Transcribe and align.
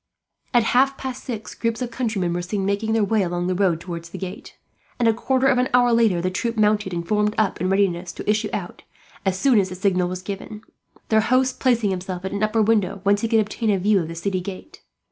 At 0.51 0.63
half 0.73 0.97
past 0.97 1.23
six 1.25 1.53
groups 1.53 1.79
of 1.79 1.91
countrymen 1.91 2.33
were 2.33 2.41
seen, 2.41 2.65
making 2.65 2.93
their 2.93 3.03
way 3.03 3.21
along 3.21 3.45
the 3.45 3.53
road 3.53 3.79
towards 3.79 4.09
the 4.09 4.17
gate 4.17 4.57
and, 4.97 5.07
a 5.07 5.13
quarter 5.13 5.45
of 5.45 5.59
an 5.59 5.69
hour 5.75 5.93
later, 5.93 6.19
the 6.23 6.31
troop 6.31 6.57
mounted 6.57 6.91
and 6.91 7.07
formed 7.07 7.35
up, 7.37 7.61
in 7.61 7.69
readiness 7.69 8.11
to 8.13 8.27
issue 8.27 8.49
out 8.51 8.81
as 9.27 9.37
soon 9.39 9.59
as 9.59 9.69
the 9.69 9.75
signal 9.75 10.09
was 10.09 10.23
given; 10.23 10.63
their 11.09 11.21
host 11.21 11.59
placing 11.59 11.91
himself 11.91 12.25
at 12.25 12.31
an 12.31 12.41
upper 12.41 12.63
window, 12.63 13.01
whence 13.03 13.21
he 13.21 13.27
could 13.27 13.39
obtain 13.41 13.69
a 13.69 13.77
view 13.77 13.99
of 13.99 14.07
the 14.07 14.15
city 14.15 14.41
gate. 14.41 14.81